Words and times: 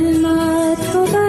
کلمات 0.00 0.78
خدا 0.92 1.19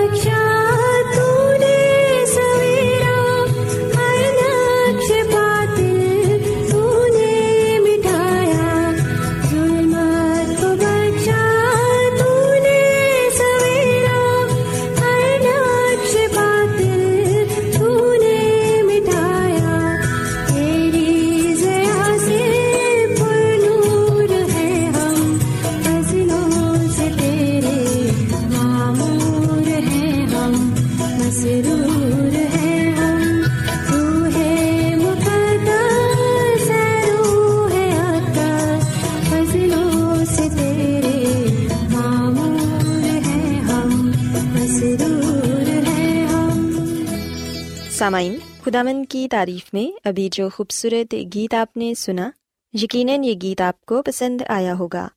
سامعین 48.01 48.35
خدامن 48.63 49.05
کی 49.05 49.27
تعریف 49.31 49.73
میں 49.73 49.97
ابھی 50.03 50.29
جو 50.31 50.49
خوبصورت 50.49 51.15
گیت 51.35 51.53
آپ 51.53 51.77
نے 51.77 51.93
سنا، 51.93 52.29
یقیناً 52.73 53.23
یہ 53.23 53.33
گیت 53.41 53.61
آپ 53.61 53.85
کو 53.85 54.01
پسند 54.01 54.41
آیا 54.47 54.73
ہوگا۔ 54.79 55.07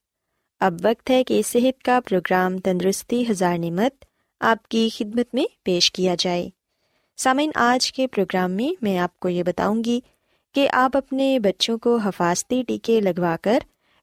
اب 0.60 0.74
وقت 0.84 1.10
ہے 1.10 1.24
کہ 1.24 1.42
صحت 1.46 1.82
کا 1.82 2.00
پروگرام 2.08 2.58
تندرستی 2.58 3.24
ہزار 3.30 3.58
نعمت 3.58 4.04
آپ 4.40 4.68
کی 4.68 4.88
خدمت 4.96 5.34
میں 5.34 5.44
پیش 5.62 5.92
کیا 5.92 6.16
جائے۔ 6.18 6.50
سامعین، 7.16 7.50
آج 7.54 7.92
کے 7.92 8.06
پروگرام 8.06 8.50
میں 8.50 8.74
میں 8.82 8.98
آپ 8.98 9.20
کو 9.20 9.28
یہ 9.28 9.42
بتاؤں 9.42 9.84
گی 9.84 10.00
کہ 10.54 10.68
آپ 10.72 10.96
اپنے 10.96 11.38
بچوں 11.38 11.78
کو 11.78 11.96
حفاظتی 11.96 12.62
ٹیکے 12.68 13.00
لگوا 13.00 13.36
کر 13.42 13.58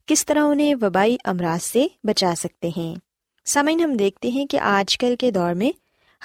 کس 0.05 0.25
طرح 0.25 0.43
انہیں 0.43 0.75
وبائی 0.81 1.17
امراض 1.23 1.63
سے 1.63 1.87
بچا 2.03 2.33
سکتے 2.37 2.69
ہیں۔ 2.77 2.95
سامعین، 3.45 3.79
ہم 3.79 3.93
دیکھتے 3.93 4.27
ہیں 4.27 4.45
کہ 4.45 4.59
آج 4.59 4.97
کل 4.97 5.15
کے 5.19 5.31
دور 5.31 5.53
میں 5.53 5.71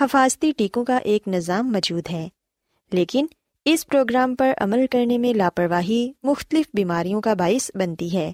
حفاظتی 0.00 0.52
ٹیکوں 0.56 0.84
کا 0.84 0.96
ایک 0.96 1.28
نظام 1.28 1.72
موجود 1.72 2.10
ہے۔ 2.10 2.28
لیکن 2.92 3.26
اس 3.64 3.86
پروگرام 3.86 4.34
پر 4.34 4.52
عمل 4.56 4.86
کرنے 4.90 5.18
میں 5.18 5.32
لاپرواہی 5.32 6.12
مختلف 6.22 6.66
بیماریوں 6.74 7.20
کا 7.20 7.34
باعث 7.34 7.70
بنتی 7.74 8.16
ہے۔ 8.16 8.32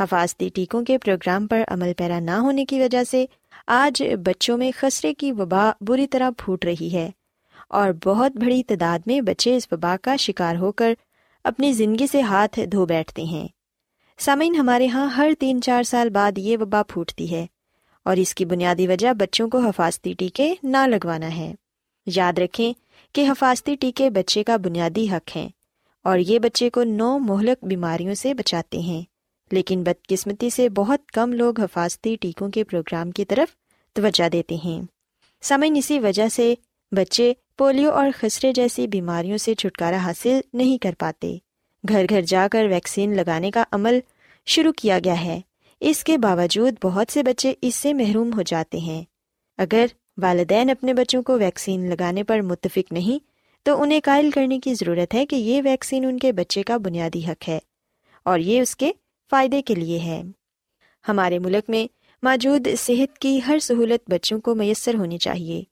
حفاظتی 0.00 0.48
ٹیکوں 0.48 0.84
کے 0.84 0.98
پروگرام 0.98 1.46
پر 1.46 1.62
عمل 1.68 1.92
پیرا 1.96 2.20
نہ 2.20 2.30
ہونے 2.30 2.64
کی 2.64 2.80
وجہ 2.80 3.04
سے 3.04 3.24
آج 3.66 4.02
بچوں 4.24 4.58
میں 4.58 4.70
خسرے 4.78 5.14
کی 5.14 5.32
وبا 5.32 5.70
بری 5.80 6.06
طرح 6.06 6.30
پھوٹ 6.38 6.64
رہی 6.64 6.92
ہے 6.92 7.10
اور 7.68 7.90
بہت 8.04 8.32
بڑی 8.36 8.62
تعداد 8.62 8.98
میں 9.06 9.20
بچے 9.20 9.56
اس 9.56 9.68
وبا 9.72 9.96
کا 10.02 10.16
شکار 10.16 10.56
ہو 10.56 10.72
کر 10.72 10.94
اپنی 11.44 11.72
زندگی 11.72 12.06
سے 12.06 12.20
ہاتھ 12.20 12.60
دھو 12.72 12.86
بیٹھتے 12.86 13.22
ہیں۔ 13.22 13.48
سامعین، 14.18 14.54
ہمارے 14.54 14.84
یہاں 14.84 15.06
ہر 15.06 15.30
تین 15.38 15.62
چار 15.62 15.82
سال 15.82 16.10
بعد 16.10 16.38
یہ 16.38 16.56
وبا 16.60 16.82
پھوٹتی 16.82 17.30
ہے 17.30 17.46
اور 18.04 18.16
اس 18.16 18.34
کی 18.34 18.44
بنیادی 18.44 18.86
وجہ 18.86 19.12
بچوں 19.12 19.48
کو 19.48 19.58
حفاظتی 19.58 20.12
ٹیکے 20.12 20.54
نہ 20.62 20.86
لگوانا 20.86 21.36
ہے۔ 21.36 21.54
یاد 22.14 22.38
رکھیں 22.38 22.72
کہ 23.12 23.28
حفاظتی 23.28 23.76
ٹیکے 23.76 24.10
بچے 24.10 24.44
کا 24.44 24.56
بنیادی 24.56 25.10
حق 25.10 25.36
ہیں 25.36 25.48
اور 26.04 26.18
یہ 26.18 26.38
بچے 26.38 26.70
کو 26.70 26.84
نو 26.84 27.18
مہلک 27.18 27.64
بیماریوں 27.64 28.14
سے 28.14 28.34
بچاتے 28.34 28.78
ہیں۔ 28.78 29.02
لیکن 29.52 29.82
بدقسمتی 29.82 30.50
سے 30.50 30.68
بہت 30.68 31.06
کم 31.06 31.32
لوگ 31.32 31.60
حفاظتی 31.60 32.16
ٹیکوں 32.20 32.50
کے 32.50 32.64
پروگرام 32.64 33.10
کی 33.10 33.24
طرف 33.24 33.54
توجہ 33.92 34.28
دیتے 34.28 34.56
ہیں۔ 34.64 34.82
سمن 35.42 35.74
اسی 35.76 35.98
وجہ 35.98 36.28
سے 36.28 36.54
بچے 36.92 37.32
پولیو 37.58 37.90
اور 37.90 38.06
خسرے 38.20 38.52
جیسی 38.52 38.86
بیماریوں 38.86 39.38
سے 39.38 39.54
چھٹکارا 39.54 39.96
حاصل 39.96 40.40
نہیں 40.52 40.78
کر 40.78 40.94
پاتے۔ 40.98 41.38
گھر 41.88 42.06
گھر 42.10 42.20
جا 42.22 42.48
کر 42.52 42.66
ویکسین 42.70 43.16
لگانے 43.16 43.50
کا 43.50 43.64
عمل 43.72 44.00
شروع 44.46 44.72
کیا 44.72 44.98
گیا 45.04 45.24
ہے۔ 45.24 45.40
اس 45.80 46.04
کے 46.04 46.18
باوجود 46.18 46.74
بہت 46.84 47.12
سے 47.12 47.22
بچے 47.22 47.54
اس 47.62 47.74
سے 47.74 47.94
محروم 47.94 48.34
ہو 48.36 48.42
جاتے 48.42 48.78
ہیں۔ 48.78 49.04
اگر 49.58 49.86
والدین 50.18 50.70
اپنے 50.70 50.94
بچوں 50.94 51.22
کو 51.22 51.38
ویکسین 51.38 51.88
لگانے 51.90 52.22
پر 52.22 52.40
متفق 52.40 52.92
نہیں، 52.92 53.18
تو 53.66 53.80
انہیں 53.82 54.00
قائل 54.04 54.30
کرنے 54.30 54.58
کی 54.60 54.74
ضرورت 54.74 55.14
ہے 55.14 55.24
کہ 55.26 55.36
یہ 55.36 55.60
ویکسین 55.64 56.04
ان 56.04 56.18
کے 56.18 56.32
بچے 56.32 56.62
کا 56.62 56.76
بنیادی 56.76 57.24
حق 57.24 57.48
ہے، 57.48 57.58
اور 58.26 58.38
یہ 58.38 58.60
اس 58.60 58.74
کے 58.76 58.92
فائدے 59.32 59.62
کے 59.62 59.74
لیے 59.74 59.98
ہے۔ 59.98 60.22
ہمارے 61.04 61.38
ملک 61.38 61.70
میں 61.70 61.86
موجود 62.22 62.68
صحت 62.78 63.18
کی 63.18 63.38
ہر 63.46 63.58
سہولت 63.58 64.10
بچوں 64.10 64.40
کو 64.40 64.54
میسر 64.54 64.94
ہونی 64.94 65.18
چاہیے، 65.18 65.62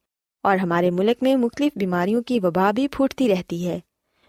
اور 0.44 0.56
ہمارے 0.56 0.90
ملک 0.90 1.22
میں 1.22 1.36
مختلف 1.36 1.78
بیماریوں 1.78 2.22
کی 2.22 2.40
وبا 2.42 2.70
بھی 2.70 2.88
پھوٹتی 2.88 3.28
رہتی 3.28 3.66
ہے۔ 3.66 3.78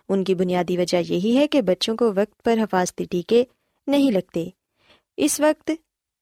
ان 0.10 0.24
کی 0.24 0.36
بنیادی 0.36 0.78
وجہ 0.78 0.98
یہی 0.98 1.38
ہے 1.38 1.48
کہ 1.48 1.62
بچوں 1.62 1.96
کو 1.96 2.12
وقت 2.16 2.44
پر 2.44 2.58
حفاظتی 2.58 3.06
ٹیکے 3.06 3.44
نہیں 3.88 4.12
لگتے۔ 4.12 4.50
اس 5.18 5.40
وقت 5.40 5.72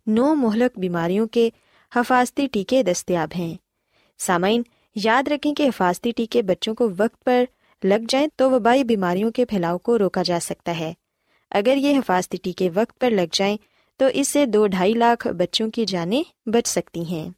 نو 0.07 0.33
مہلک 0.35 0.79
بیماریوں 0.79 1.27
کے 1.27 1.49
حفاظتی 1.91 2.47
ٹیکے 2.47 2.83
دستیاب 2.83 3.29
ہیں۔ 3.35 3.53
سامعین، 4.17 4.61
یاد 4.95 5.27
رکھیں 5.27 5.53
کہ 5.53 5.63
حفاظتی 5.63 6.11
ٹیکے 6.11 6.41
بچوں 6.41 6.75
کو 6.75 6.89
وقت 6.97 7.23
پر 7.23 7.43
لگ 7.83 8.05
جائیں 8.09 8.27
تو 8.35 8.51
وبائی 8.51 8.83
بیماریوں 8.83 9.31
کے 9.31 9.45
پھیلاؤ 9.45 9.77
کو 9.77 9.99
روکا 9.99 10.23
جا 10.23 10.39
سکتا 10.41 10.79
ہے۔ 10.79 10.93
اگر 11.51 11.77
یہ 11.77 11.97
حفاظتی 11.97 12.37
ٹیکے 12.37 12.69
وقت 12.73 12.99
پر 12.99 13.09
لگ 13.09 13.27
جائیں 13.31 13.57
تو 13.97 14.05
اس 14.13 14.27
سے 14.27 14.45
دو 14.45 14.67
ڈھائی 14.67 14.93
لاکھ 14.93 15.27
بچوں 15.27 15.69
کی 15.69 15.85
جانیں 15.85 16.23
بچ 16.45 16.67
سکتی 16.67 17.05
ہیں۔ 17.05 17.29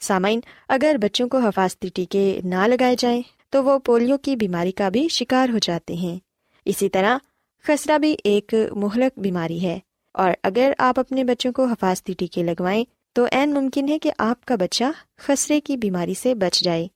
سامعین، 0.00 0.40
اگر 0.68 0.96
بچوں 1.02 1.28
کو 1.28 1.38
حفاظتی 1.38 1.88
ٹیکے 1.94 2.40
نہ 2.44 2.66
لگائے 2.66 2.96
جائیں 2.98 3.22
تو 3.50 3.64
وہ 3.64 3.78
پولیو 3.78 4.18
کی 4.18 4.36
بیماری 4.36 4.72
کا 4.72 4.88
بھی 4.88 5.08
شکار 5.08 5.48
ہو 5.48 5.58
جاتے 5.58 5.94
ہیں۔ 5.94 6.18
اسی 6.64 6.88
طرح، 6.88 7.18
خسرہ 7.62 7.98
بھی 7.98 8.16
ایک 8.24 8.54
مہلک 8.72 9.18
بیماری 9.18 9.62
ہے۔ 9.62 9.78
اور 10.12 10.30
اگر 10.42 10.72
آپ 10.78 11.00
اپنے 11.00 11.24
بچوں 11.24 11.52
کو 11.52 11.64
حفاظتی 11.64 12.12
ٹیکے 12.12 12.42
لگوائیں 12.42 12.84
تو 13.18 13.26
عین 13.32 13.54
ممکن 13.54 13.88
ہے 13.88 13.98
کہ 13.98 14.10
آپ 14.18 14.44
کا 14.44 14.54
بچہ 14.54 14.84
خسرے 15.16 15.60
کی 15.60 15.76
بیماری 15.76 16.14
سے 16.14 16.34
بچ 16.34 16.60
جائے 16.62 16.88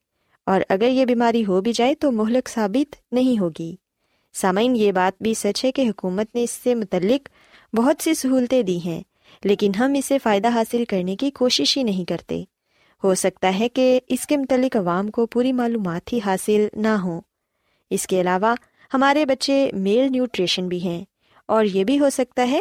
اور 0.46 0.60
اگر 0.68 0.88
یہ 0.88 1.04
بیماری 1.04 1.44
ہو 1.46 1.60
بھی 1.60 1.72
جائے 1.72 1.94
تو 1.94 2.12
مہلک 2.12 2.48
ثابت 2.48 2.96
نہیں 3.12 3.40
ہوگی۔ 3.40 3.76
سامعین، 4.32 4.76
یہ 4.76 4.92
بات 4.92 5.22
بھی 5.22 5.34
سچ 5.34 5.64
ہے 5.64 5.72
کہ 5.72 5.82
حکومت 5.88 6.34
نے 6.34 6.42
اس 6.42 6.50
سے 6.50 6.74
متعلق 6.74 7.28
بہت 7.76 8.02
سی 8.02 8.14
سہولتیں 8.14 8.62
دی 8.62 8.78
ہیں، 8.84 9.02
لیکن 9.44 9.72
ہم 9.78 9.92
اسے 9.96 10.18
فائدہ 10.18 10.48
حاصل 10.48 10.84
کرنے 10.84 11.16
کی 11.16 11.30
کوشش 11.30 11.76
ہی 11.76 11.82
نہیں 11.82 12.04
کرتے۔ 12.04 12.44
ہو 13.04 13.14
سکتا 13.14 13.58
ہے 13.58 13.68
کہ 13.68 14.00
اس 14.08 14.26
کے 14.26 14.36
متعلق 14.36 14.76
عوام 14.76 15.10
کو 15.10 15.26
پوری 15.26 15.52
معلومات 15.52 16.12
ہی 16.12 16.18
حاصل 16.26 16.68
نہ 16.72 16.88
ہوں۔ 16.88 17.20
اس 17.90 18.06
کے 18.06 18.20
علاوہ 18.20 18.54
ہمارے 18.94 19.26
بچے 19.26 19.70
میل 19.72 20.12
نیوٹریشن 20.12 20.68
بھی 20.68 20.82
ہیں 20.82 21.04
اور 21.46 21.64
یہ 21.64 21.84
بھی 21.84 21.98
ہو 21.98 22.10
سکتا 22.10 22.50
ہے 22.50 22.60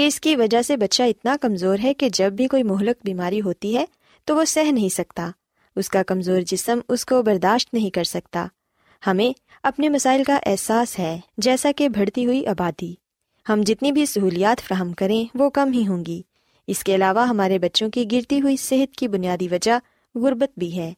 کہ 0.00 0.06
اس 0.06 0.20
کی 0.20 0.36
وجہ 0.36 0.62
سے 0.62 0.76
بچہ 0.76 1.02
اتنا 1.02 1.36
کمزور 1.40 1.78
ہے 1.84 1.94
کہ 1.94 2.08
جب 2.12 2.32
بھی 2.32 2.46
کوئی 2.46 2.62
مہلک 2.62 2.96
بیماری 3.04 3.40
ہوتی 3.40 3.76
ہے 3.76 3.84
تو 4.24 4.36
وہ 4.36 4.44
سہ 4.44 4.60
نہیں 4.60 4.88
سکتا۔ 4.88 5.30
اس 5.76 5.88
کا 5.88 6.02
کمزور 6.02 6.40
جسم 6.40 6.78
اس 6.88 7.06
کو 7.06 7.22
برداشت 7.22 7.74
نہیں 7.74 7.90
کر 7.90 8.04
سکتا۔ 8.04 8.46
ہمیں 9.06 9.38
اپنے 9.62 9.88
مسائل 9.88 10.24
کا 10.24 10.38
احساس 10.46 10.98
ہے، 10.98 11.20
جیسا 11.38 11.70
کہ 11.76 11.88
بڑھتی 11.88 12.26
ہوئی 12.26 12.46
آبادی۔ 12.46 12.94
ہم 13.48 13.60
جتنی 13.66 13.92
بھی 13.92 14.06
سہولیات 14.06 14.60
فراہم 14.60 14.92
کریں، 14.92 15.24
وہ 15.34 15.50
کم 15.50 15.72
ہی 15.72 15.86
ہوں 15.86 16.04
گی۔ 16.04 16.22
اس 16.66 16.84
کے 16.84 16.94
علاوہ 16.94 17.28
ہمارے 17.28 17.58
بچوں 17.58 17.90
کی 17.90 18.04
گرتی 18.12 18.40
ہوئی 18.40 18.56
صحت 18.56 18.96
کی 18.96 19.08
بنیادی 19.08 19.48
وجہ 19.48 19.78
غربت 20.14 20.58
بھی 20.58 20.76
ہے۔ 20.76 20.92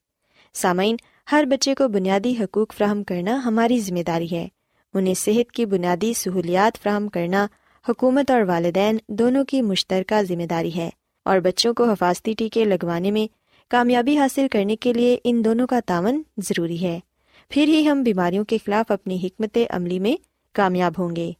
سامعین، 0.55 0.97
ہر 1.33 1.45
بچے 1.45 1.75
کو 1.75 1.89
بنیادی 1.89 2.35
حقوق 2.41 2.75
فراہم 2.75 3.05
کرنا 3.05 3.41
ہماری 3.45 3.81
ذمہ 3.81 4.03
داری 4.07 4.29
ہے۔ 4.33 4.49
انہیں 4.95 5.15
صحت 5.15 5.53
کی 5.53 5.67
بنیادی 5.67 6.13
سہولیات 6.15 6.83
فراہم 6.83 7.09
کرنا 7.09 7.47
حکومت 7.89 8.31
اور 8.31 8.43
والدین 8.43 8.97
دونوں 9.09 9.45
کی 9.45 9.63
مشترکہ 9.63 10.23
ذمہ 10.23 10.43
داری 10.43 10.77
ہے 10.77 10.91
اور 11.25 11.39
بچوں 11.39 11.75
کو 11.75 11.91
حفاظتی 11.91 12.33
ٹیکے 12.33 12.65
لگوانے 12.65 13.11
میں 13.11 13.27
کامیابی 13.71 14.19
حاصل 14.19 14.47
کرنے 14.51 14.77
کے 14.77 14.93
لیے 14.93 15.19
ان 15.25 15.45
دونوں 15.45 15.67
کا 15.67 15.81
تعاون 15.87 16.23
ضروری 16.39 16.83
ہے۔ 16.83 17.01
پھر 17.49 17.65
ہی 17.65 17.89
ہم 17.89 18.03
بیماریوں 18.03 18.45
کے 18.45 18.59
خلاف 18.67 18.91
اپنی 18.91 19.19
حکمت 19.23 19.59
عملی 19.71 19.99
میں 19.99 20.17
کامیاب 20.53 20.93
ہوں 20.99 21.17
گے۔ 21.17 21.33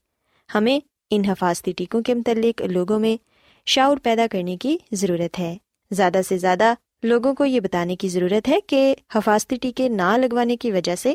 ہمیں 0.55 0.81
ان 1.11 1.25
حفاظتی 1.25 1.73
ٹیکوں 1.73 2.03
کے 2.03 2.15
متعلق 2.15 2.63
لوگوں 2.63 2.99
میں 2.99 3.17
شعور 3.67 3.97
پیدا 4.03 4.27
کرنے 4.31 4.57
کی 4.57 4.79
ضرورت 4.93 5.39
ہے۔ 5.39 5.57
زیادہ 5.91 6.21
سے 6.29 6.39
زیادہ 6.39 6.75
لوگوں 7.03 7.35
کو 7.35 7.45
یہ 7.45 7.61
بتانے 7.61 7.97
کی 7.97 8.09
ضرورت 8.09 8.49
ہے 8.49 8.61
کہ 8.67 8.95
حفاظتی 9.15 9.57
ٹیکے 9.57 9.89
نہ 9.89 10.17
لگوانے 10.17 10.57
کی 10.57 10.73
وجہ 10.73 10.97
سے 10.97 11.15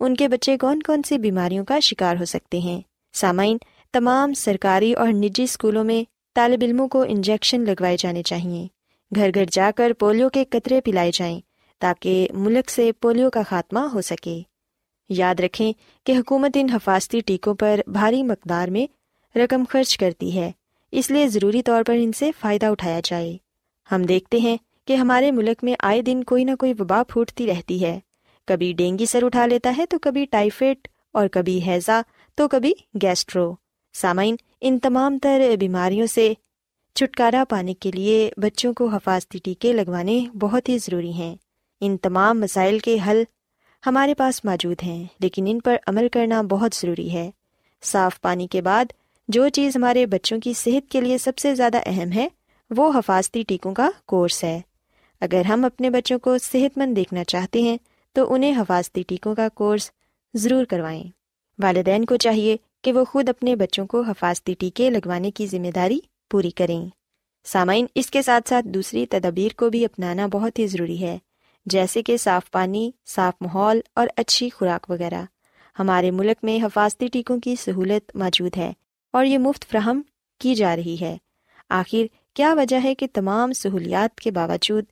ان 0.00 0.14
کے 0.14 0.28
بچے 0.28 0.58
کون 0.58 0.82
کون 0.82 1.02
سی 1.02 1.18
بیماریوں 1.18 1.64
کا 1.64 1.80
شکار 1.80 2.16
ہو 2.20 2.24
سکتے 2.24 2.58
ہیں۔ 2.58 2.80
سامعین 3.12 3.58
تمام 3.92 4.32
سرکاری 4.34 4.92
اور 4.92 5.08
نجی 5.08 5.42
اسکولوں 5.42 5.84
میں 5.84 6.04
طالب 6.34 6.58
علموں 6.62 6.88
کو 6.88 7.04
انجیکشن 7.08 7.60
لگوائے 7.60 7.96
جانے 7.96 8.22
چاہئیں 8.22 8.68
گھر 9.14 9.30
گھر 9.34 9.44
جا 9.50 9.70
کر 9.76 9.92
پولیو 9.92 10.28
کے 10.28 10.44
قطرے 10.44 10.80
پلائے 10.80 11.10
جائیں 11.14 11.40
تاکہ 11.78 12.28
ملک 12.34 12.70
سے 12.70 12.92
پولیو 12.92 13.30
کا 13.30 13.42
خاتمہ 13.48 13.80
ہو 13.80 14.00
سکے۔ 14.00 14.42
یاد 15.08 15.40
رکھیں 15.40 15.72
کہ 16.06 16.12
حکومت 16.12 16.50
ان 16.54 16.70
حفاظتی 16.70 17.20
ٹیکوں 17.20 17.54
پر 17.54 17.80
بھاری 17.86 18.22
مقدار 18.22 18.68
میں 18.68 18.86
رقم 19.38 19.64
خرچ 19.70 19.96
کرتی 19.98 20.36
ہے۔ 20.36 20.52
اس 20.92 21.10
لیے 21.10 21.28
ضروری 21.28 21.62
طور 21.62 21.82
پر 21.86 21.94
ان 21.94 22.12
سے 22.12 22.30
فائدہ 22.40 22.66
اٹھایا 22.66 23.00
جائے۔ 23.04 23.36
ہم 23.92 24.02
دیکھتے 24.02 24.38
ہیں 24.38 24.56
کہ 24.86 24.92
ہمارے 24.92 25.30
ملک 25.30 25.64
میں 25.64 25.74
آئے 25.78 26.02
دن 26.02 26.24
کوئی 26.24 26.44
نہ 26.44 26.54
کوئی 26.58 26.72
وبا 26.78 27.02
پھوٹتی 27.08 27.46
رہتی 27.46 27.84
ہے۔ 27.84 28.00
کبھی 28.46 28.72
ڈینگی 28.72 29.06
سر 29.06 29.24
اٹھا 29.24 29.46
لیتا 29.46 29.74
ہے 29.78 29.86
تو 29.86 29.98
کبھی 29.98 30.24
ٹائیفائڈ 30.24 30.88
اور 31.12 31.28
کبھی 31.28 31.66
ہیضا 31.66 32.00
تو 32.34 32.48
کبھی 32.48 32.72
گیسٹرو۔ 33.02 33.54
سامعین، 34.00 34.36
ان 34.60 34.78
تمام 34.78 35.18
تر 35.18 35.42
بیماریوں 35.60 36.06
سے 36.06 36.32
چھٹکارا 36.94 37.44
پانے 37.48 37.74
کے 37.74 37.90
لیے 37.90 38.30
بچوں 38.36 38.74
کو 38.74 38.88
حفاظتی 38.88 39.38
ٹیکے 39.38 39.72
لگوانے 39.72 40.26
بہت 40.38 40.68
ہی 40.68 40.78
ضروری 40.78 41.12
ہیں۔ 41.12 41.36
ان 41.80 41.96
تمام 41.96 42.40
مسائل 42.40 42.78
کے 42.78 42.98
حل 43.06 43.22
ہمارے 43.86 44.14
پاس 44.14 44.44
موجود 44.44 44.82
ہیں، 44.82 45.04
لیکن 45.20 45.44
ان 45.48 45.60
پر 45.60 45.76
عمل 45.86 46.08
کرنا 46.08 46.42
بہت 46.42 46.74
ضروری 46.74 47.12
ہے۔ 47.12 47.30
صاف 47.82 48.20
پانی 48.20 48.46
کے 48.46 48.62
بعد 48.62 48.84
جو 49.28 49.48
چیز 49.48 49.76
ہمارے 49.76 50.06
بچوں 50.06 50.40
کی 50.40 50.52
صحت 50.52 50.90
کے 50.90 51.00
لیے 51.00 51.18
سب 51.18 51.38
سے 51.38 51.54
زیادہ 51.54 51.78
اہم 51.86 52.12
ہے، 52.12 52.28
وہ 52.70 52.92
حفاظتی 52.98 53.42
ٹیکوں 53.42 53.74
کا 53.74 53.90
کورس 54.06 54.44
ہے۔ 54.44 54.60
اگر 55.20 55.42
ہم 55.44 55.64
اپنے 55.64 55.90
بچوں 55.90 56.18
کو 56.18 56.38
صحت 56.38 56.78
مند 56.78 56.96
دیکھنا 56.96 57.24
چاہتے 57.24 57.62
ہیں، 57.62 57.76
تو 58.12 58.34
انہیں 58.34 58.60
حفاظتی 58.60 59.02
ٹیکوں 59.02 59.34
کا 59.34 59.48
کورس 59.54 59.90
ضرور 60.34 60.64
کروائیں۔ 60.64 61.04
والدین 61.58 62.04
کو 62.04 62.16
چاہیے 62.16 62.56
کہ 62.88 62.92
وہ 62.92 63.04
خود 63.04 63.28
اپنے 63.28 63.56
بچوں 63.56 63.86
کو 63.86 64.00
حفاظتی 64.00 64.54
ٹیکے 64.54 64.90
لگوانے 64.90 65.30
کی 65.30 65.46
ذمہ 65.46 65.70
داری 65.74 66.00
پوری 66.30 66.50
کریں۔ 66.50 66.88
سامعین، 67.44 67.86
اس 67.94 68.10
کے 68.10 68.22
ساتھ 68.22 68.48
ساتھ 68.48 68.66
دوسری 68.66 69.06
تدابیر 69.06 69.48
کو 69.56 69.70
بھی 69.70 69.84
اپنانا 69.84 70.26
بہت 70.26 70.58
ہی 70.58 70.66
ضروری 70.66 71.00
ہے، 71.00 71.18
جیسے 71.66 72.02
کہ 72.02 72.16
صاف 72.16 72.50
پانی، 72.50 72.90
صاف 73.06 73.34
ماحول 73.40 73.80
اور 73.94 74.08
اچھی 74.16 74.50
خوراک 74.50 74.90
وغیرہ۔ 74.90 75.24
ہمارے 75.78 76.10
ملک 76.10 76.44
میں 76.44 76.64
حفاظتی 76.64 77.08
ٹیکوں 77.08 77.40
کی 77.40 77.56
سہولت 77.56 78.16
موجود 78.16 78.56
ہے 78.56 78.72
اور 79.12 79.24
یہ 79.24 79.38
مفت 79.38 79.64
فراہم 79.70 80.02
کی 80.40 80.54
جا 80.54 80.76
رہی 80.76 80.96
ہے۔ 81.00 81.16
آخر، 81.68 82.02
کیا 82.34 82.54
وجہ 82.54 82.76
ہے 82.84 82.94
کہ 82.94 83.06
تمام 83.12 83.52
سہولیات 83.52 84.20
کے 84.20 84.30
باوجود 84.30 84.84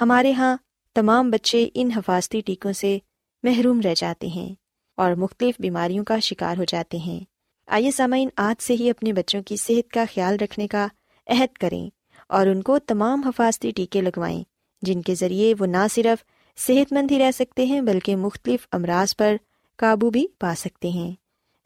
ہمارے 0.00 0.28
یہاں 0.28 0.56
تمام 0.94 1.30
بچے 1.30 1.68
ان 1.74 1.90
حفاظتی 1.96 2.40
ٹیکوں 2.40 2.72
سے 2.72 2.98
محروم 3.42 3.80
رہ 3.80 3.94
جاتے 3.96 4.26
ہیں 4.26 4.54
اور 4.96 5.12
مختلف 5.12 5.54
بیماریوں 5.58 6.04
کا 6.04 6.18
شکار 6.18 6.56
ہو 6.56 6.64
جاتے 6.64 6.96
ہیں؟ 6.96 7.33
آئیے 7.66 7.90
سامعین، 7.90 8.28
آج 8.36 8.62
سے 8.62 8.74
ہی 8.74 8.90
اپنے 8.90 9.12
بچوں 9.12 9.42
کی 9.42 9.56
صحت 9.56 9.92
کا 9.92 10.04
خیال 10.14 10.36
رکھنے 10.40 10.66
کا 10.66 10.86
عہد 11.26 11.58
کریں 11.58 11.90
اور 12.28 12.46
ان 12.46 12.62
کو 12.62 12.78
تمام 12.78 13.22
حفاظتی 13.22 13.70
ٹیکے 13.70 14.00
لگوائیں، 14.00 14.42
جن 14.82 15.02
کے 15.02 15.14
ذریعے 15.14 15.54
وہ 15.58 15.66
نہ 15.66 15.86
صرف 15.90 16.24
صحت 16.60 16.92
مند 16.92 17.10
ہی 17.10 17.18
رہ 17.18 17.30
سکتے 17.30 17.64
ہیں، 17.64 17.80
بلکہ 17.80 18.16
مختلف 18.16 18.66
امراض 18.72 19.16
پر 19.16 19.36
قابو 19.76 20.10
بھی 20.10 20.26
پا 20.38 20.54
سکتے 20.58 20.88
ہیں۔ 20.88 21.12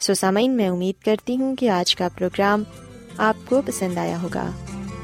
سو 0.01 0.15
سامعین، 0.15 0.57
میں 0.57 0.69
امید 0.69 1.03
کرتی 1.03 1.37
ہوں 1.37 1.57
کہ 1.57 1.71
آج 1.71 1.97
کا 1.97 2.09
پروگرام 2.19 2.63
آپ 3.19 3.37
کو 3.49 3.63
پسند 3.67 3.99
آیا 3.99 4.23
ہوگا۔ 4.23 4.51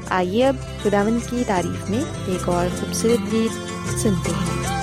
آئیے 0.09 0.45
اب 0.45 0.55
خداون 0.83 1.19
کی 1.29 1.43
تعریف 1.47 1.89
میں 1.89 2.03
ایک 2.27 2.49
اور 2.49 2.67
خوبصورت 2.79 3.31
گیت 3.31 3.51
سنتے 3.99 4.31
ہیں۔ 4.31 4.74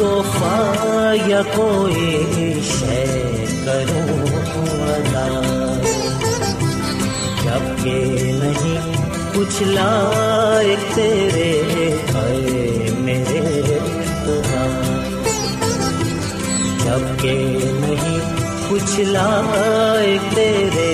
توحفہ 0.00 1.14
یا 1.28 1.40
کوئی 1.54 2.52
شے 2.64 3.04
کروں 3.64 4.28
عطا 4.84 5.26
جبکہ 7.42 8.22
نہیں 8.34 8.94
کچھ 9.34 9.62
لائق 9.62 10.94
تیرے 10.94 11.50
اے 12.14 12.90
میرے 12.98 13.78
خدا 14.24 14.64
جبکہ 16.84 17.36
نہیں 17.80 18.18
کچھ 18.70 18.98
لائق 19.00 20.34
تیرے 20.34 20.90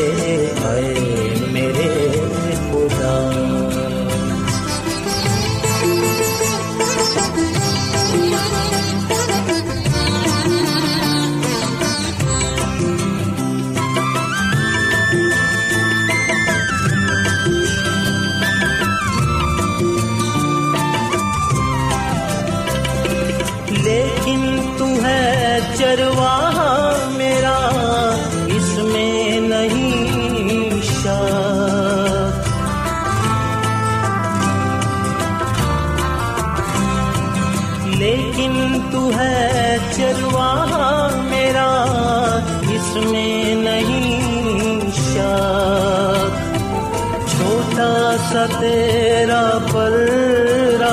تیرا 48.51 49.43
پر 49.73 49.93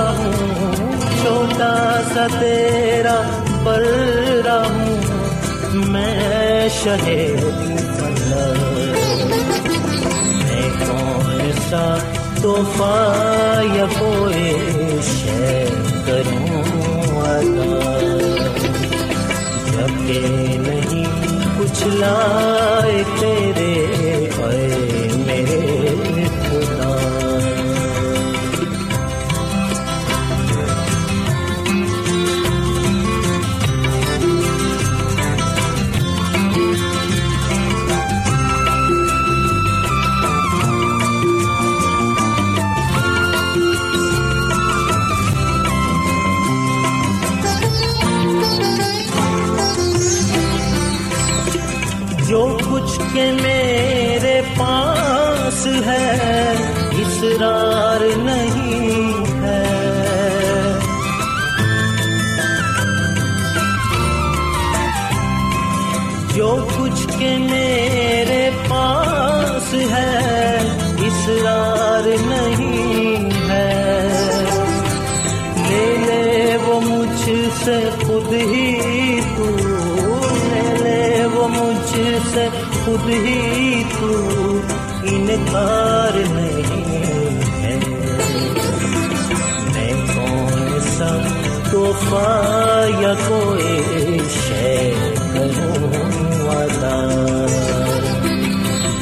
ہوں 0.10 0.74
چھوٹا 1.22 1.74
سا 2.14 2.26
تیرا 2.40 3.16
پر 3.64 3.86
ہوں 4.48 5.84
میں 5.92 6.70
شہید 6.74 7.44
میں 10.40 10.70
کون 10.80 11.52
سا 11.70 11.86
توحفہ 12.42 13.62
یا 13.76 13.86
کوئی 14.00 15.02
شے 15.04 15.66
کروں 16.06 16.64
جبکہ 19.68 20.28
نہیں 20.60 21.06
کچھ 21.60 21.84
لائے 21.90 23.04
تیرے 23.20 23.74
اے 24.38 24.93
ہے 55.66 56.54
اسرار 57.02 58.02
نہیں 58.18 58.63
کوئی 93.28 94.18
شے 94.30 94.94
کروں 95.34 96.50
عطا 96.50 96.96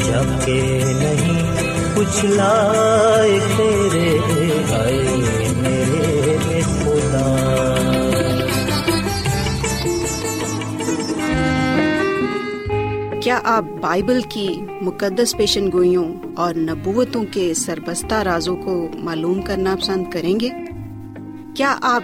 جبکہ 0.05 0.83
نہیں، 0.85 1.55
کچھ 1.95 2.25
لائق 2.25 3.57
تیرے 3.57 4.19
آئے 4.73 5.03
میرے 5.57 6.61
خدا۔ 6.61 7.27
کیا 13.23 13.39
آپ 13.43 13.65
بائبل 13.81 14.21
کی 14.29 14.61
مقدس 14.81 15.37
پیشن 15.37 15.71
گوئیوں 15.71 16.13
اور 16.35 16.55
نبوتوں 16.55 17.23
کے 17.31 17.53
سربستہ 17.53 18.15
رازوں 18.15 18.55
کو 18.55 18.89
معلوم 18.93 19.41
کرنا 19.41 19.75
پسند 19.81 20.11
کریں 20.11 20.39
گے؟ 20.39 20.49
کیا 21.55 21.75
آپ 21.81 22.03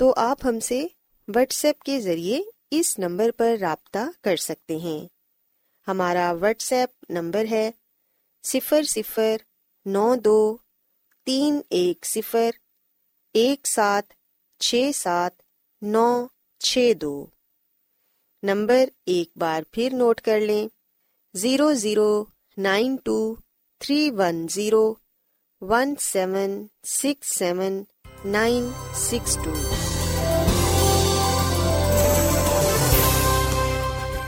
تو 0.00 0.12
آپ 0.16 0.38
ہم 0.44 0.60
سے 0.60 0.86
واٹس 1.28 1.64
ایپ 1.64 1.82
کے 1.82 2.00
ذریعے 2.00 2.40
اس 2.70 2.98
نمبر 2.98 3.30
پر 3.30 3.56
رابطہ 3.60 3.98
کر 4.20 4.36
سکتے 4.36 4.76
ہیں۔ 4.76 5.08
ہمارا 5.88 6.32
واٹس 6.40 6.72
ایپ 6.72 7.04
نمبر 7.08 7.44
ہے 7.50 7.70
صفر 8.42 8.82
صفر 8.82 9.36
نو 9.86 10.14
دو 10.14 10.56
تین 11.24 11.60
ایک 11.70 12.06
صفر 12.06 12.50
ایک 13.32 13.66
سات 13.66 14.02
چھ 14.60 14.90
سات 14.94 15.32
نو 15.82 16.26
چھ 16.58 16.92
دو۔ 17.00 17.26
نمبر 18.42 18.84
ایک 19.06 19.30
بار 19.36 19.62
پھر 19.70 19.88
نوٹ 19.92 20.20
کر 20.20 20.40
لیں 20.40 20.68
zero 21.34 21.72
zero 21.74 22.24
nine 22.56 22.96
two 22.96 23.34
three 23.78 24.10
one 24.10 24.46
zero 24.50 24.94
one 25.60 25.94
seven 26.00 26.66
six 26.84 27.38
seven 27.38 27.82
nine 28.24 28.70
six 28.94 29.38
two. 29.44 29.52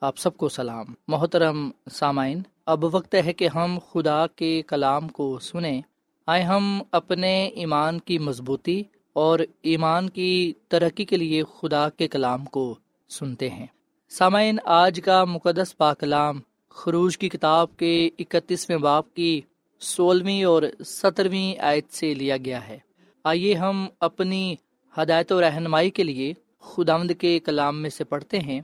آپ 0.00 0.18
سب 0.18 0.36
کو 0.36 0.48
سلام۔ 0.48 0.86
محترم 1.08 1.70
سامعین، 1.90 2.42
اب 2.66 2.84
وقت 2.84 3.14
ہے 3.14 3.32
کہ 3.32 3.48
ہم 3.54 3.78
خدا 3.92 4.26
کے 4.26 4.62
کلام 4.66 5.08
کو 5.08 5.38
سنیں۔ 5.38 5.82
آئے 6.26 6.42
ہم 6.42 6.82
اپنے 6.90 7.46
ایمان 7.46 7.98
کی 7.98 8.18
مضبوطی 8.18 8.82
اور 9.12 9.38
ایمان 9.62 10.10
کی 10.10 10.52
ترقی 10.68 11.04
کے 11.04 11.16
لیے 11.16 11.42
خدا 11.58 11.88
کے 11.88 12.08
کلام 12.08 12.44
کو 12.44 12.74
سنتے 13.08 13.50
ہیں۔ 13.50 13.66
سامعین، 14.08 14.58
آج 14.64 15.00
کا 15.04 15.24
مقدس 15.24 15.76
پاکلام 15.76 16.40
خروج 16.68 17.18
کی 17.18 17.28
کتاب 17.28 17.76
کے 17.76 18.10
اکتیسویں 18.18 18.78
باپ 18.78 19.14
کی 19.14 19.40
سولہویں 19.80 20.44
اور 20.44 20.62
سترویں 20.84 21.60
آیت 21.60 21.92
سے 21.92 22.14
لیا 22.14 22.36
گیا 22.36 22.68
ہے۔ 22.68 22.78
آئیے 23.24 23.54
ہم 23.54 23.86
اپنی 24.00 24.54
ہدایت 24.98 25.32
و 25.32 25.40
رہنمائی 25.40 25.90
کے 25.90 26.02
لیے 26.04 26.32
خداوند 26.60 27.10
کے 27.18 27.38
کلام 27.38 27.82
میں 27.82 27.90
سے 27.90 28.04
پڑھتے 28.04 28.38
ہیں۔ 28.38 28.60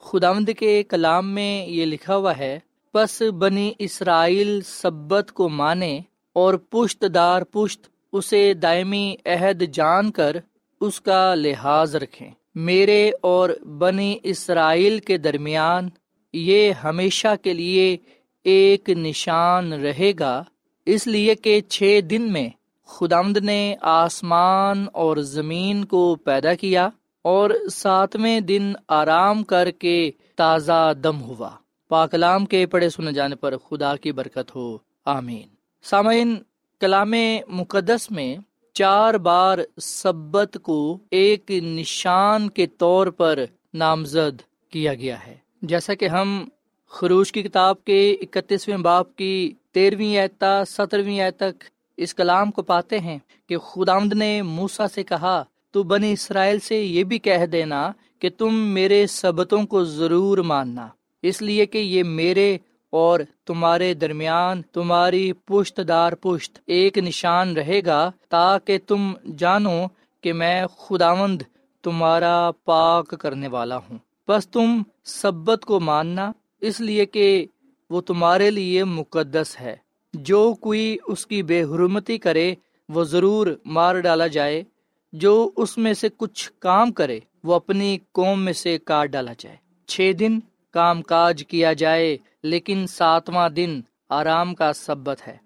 خداوند 0.00 0.48
کے 0.58 0.82
کلام 0.82 1.34
میں 1.34 1.66
یہ 1.66 1.86
لکھا 1.86 2.16
ہوا 2.16 2.38
ہے، 2.38 2.58
پس 2.92 3.22
بنی 3.22 3.72
اسرائیل 3.78 4.60
سبت 4.60 5.32
کو 5.32 5.48
مانے 5.48 6.00
اور 6.32 6.54
پشت 6.54 7.04
دار 7.14 7.42
پشت 7.42 7.86
اسے 8.12 8.54
دائمی 8.54 9.14
عہد 9.26 9.62
جان 9.72 10.10
کر 10.10 10.36
اس 10.80 11.00
کا 11.00 11.34
لحاظ 11.34 11.96
رکھیں۔ 11.96 12.30
میرے 12.54 13.10
اور 13.20 13.50
بنی 13.78 14.18
اسرائیل 14.22 14.98
کے 14.98 15.18
درمیان 15.18 15.88
یہ 16.32 16.72
ہمیشہ 16.72 17.34
کے 17.42 17.52
لیے 17.52 17.96
ایک 18.44 18.90
نشان 18.90 19.72
رہے 19.72 20.12
گا، 20.18 20.44
اس 20.86 21.06
لیے 21.06 21.34
کہ 21.34 21.60
چھ 21.60 22.00
دن 22.10 22.32
میں 22.32 22.48
خدامد 22.86 23.36
نے 23.36 23.74
آسمان 23.80 24.86
اور 24.92 25.16
زمین 25.16 25.84
کو 25.84 26.14
پیدا 26.14 26.54
کیا۔ 26.54 26.88
اور 27.22 27.50
ساتویں 27.72 28.40
دن 28.40 28.72
آرام 28.88 29.42
کر 29.42 29.70
کے 29.70 30.10
تازہ 30.36 30.92
دم 31.02 31.22
ہوا۔ 31.22 31.50
پاکلام 31.88 32.46
کے 32.46 32.66
پڑے 32.66 32.90
سنے 32.90 33.12
جانے 33.12 33.36
پر 33.36 33.56
خدا 33.56 33.96
کی 33.96 34.12
برکت 34.12 34.56
ہو۔ 34.56 34.78
آمین۔ 35.04 35.48
سامعین، 35.82 36.36
کلام 36.80 37.14
مقدس 37.48 38.10
میں 38.10 38.36
چار 38.72 39.14
بار 39.14 39.58
سبت 39.80 40.58
کو 40.62 40.98
ایک 41.10 41.50
نشان 41.50 42.50
کے 42.50 42.66
طور 42.66 43.06
پر 43.06 43.44
نامزد 43.74 44.42
کیا 44.70 44.94
گیا 44.94 45.26
ہے۔ 45.26 45.36
جیسا 45.62 45.94
کہ 45.94 46.08
ہم 46.08 46.48
خروش 46.88 47.32
کی 47.32 47.42
کتاب 47.42 47.84
کے 47.84 48.16
اکتیسویں 48.20 48.76
باپ 48.76 49.16
کی 49.16 49.54
تیرہویں 49.72 50.16
ایتا 50.16 50.64
سترویں 50.64 51.20
آئے 51.20 51.30
تک 51.30 51.64
اس 51.96 52.14
کلام 52.14 52.50
کو 52.50 52.62
پاتے 52.62 52.98
ہیں 52.98 53.18
کہ 53.48 53.58
خدامد 53.58 54.12
نے 54.12 54.42
موسا 54.42 54.88
سے 54.88 55.02
کہا 55.02 55.44
تو 55.70 55.82
بنی 55.82 56.12
اسرائیل 56.12 56.58
سے 56.58 56.82
یہ 56.82 57.04
بھی 57.04 57.18
کہہ 57.18 57.46
دینا 57.46 57.92
کہ 58.18 58.30
تم 58.38 58.54
میرے 58.54 59.06
سبتوں 59.06 59.66
کو 59.66 59.84
ضرور 59.84 60.38
ماننا۔ 60.38 60.88
اس 61.22 61.42
لیے 61.42 61.66
کہ 61.66 61.78
یہ 61.78 62.02
میرے 62.02 62.58
اور 62.90 63.20
تمہارے 63.46 63.94
درمیان 63.94 64.62
تمہاری 64.62 65.32
پشت 65.32 65.80
دار 65.88 66.12
پشت 66.12 66.58
ایک 66.66 66.98
نشان 66.98 67.56
رہے 67.56 67.80
گا 67.86 68.10
تاکہ 68.28 68.78
تم 68.86 69.12
جانو 69.38 69.84
کہ 70.20 70.32
میں 70.32 70.66
خداوند 70.66 71.42
تمہارا 71.82 72.50
پاک 72.64 73.14
کرنے 73.20 73.48
والا 73.48 73.76
ہوں۔ 73.76 73.98
بس 74.28 74.48
تم 74.48 74.82
سبت 75.04 75.64
کو 75.64 75.80
ماننا، 75.80 76.32
اس 76.60 76.80
لیے 76.80 77.06
کہ 77.06 77.46
وہ 77.90 78.00
تمہارے 78.00 78.50
لیے 78.50 78.84
مقدس 78.84 79.60
ہے۔ 79.60 79.76
جو 80.14 80.54
کوئی 80.60 80.96
اس 81.06 81.26
کی 81.26 81.42
بے 81.42 81.62
حرمتی 81.62 82.18
کرے، 82.18 82.54
وہ 82.88 83.04
ضرور 83.04 83.46
مار 83.64 84.00
ڈالا 84.00 84.26
جائے۔ 84.26 84.62
جو 85.12 85.50
اس 85.56 85.78
میں 85.78 85.94
سے 85.94 86.08
کچھ 86.16 86.52
کام 86.58 86.92
کرے، 86.92 87.20
وہ 87.44 87.54
اپنی 87.54 87.98
قوم 88.12 88.42
میں 88.42 88.52
سے 88.52 88.78
کاٹ 88.78 89.08
ڈالا 89.08 89.32
جائے۔ 89.38 89.56
چھ 89.86 90.12
دن 90.18 90.40
کام 90.70 91.02
کاج 91.02 91.44
کیا 91.48 91.72
جائے، 91.72 92.18
لیکن 92.42 92.86
ساتواں 92.86 93.48
دن 93.48 93.80
آرام 94.08 94.54
کا 94.54 94.72
سبت 94.72 95.28
ہے۔ 95.28 95.36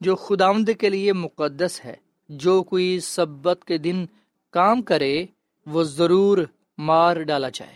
جو 0.00 0.16
خداوند 0.16 0.68
کے 0.78 0.88
لیے 0.88 1.12
مقدس 1.12 1.84
ہے، 1.84 1.94
جو 2.28 2.62
کوئی 2.62 3.00
سبت 3.00 3.64
کے 3.64 3.78
دن 3.78 4.06
کام 4.50 4.82
کرے، 4.82 5.26
وہ 5.66 5.82
ضرور 5.82 6.38
مار 6.78 7.22
ڈالا 7.22 7.48
جائے۔ 7.48 7.74